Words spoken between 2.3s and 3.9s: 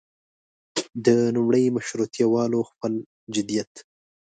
والو خپل جديت.